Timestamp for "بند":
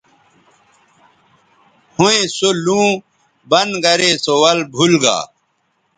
3.49-3.73